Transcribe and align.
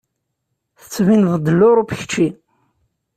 Tettbineḍ-d 0.81 1.45
n 1.51 1.55
Luṛup 1.59 1.89
kečči. 1.99 2.27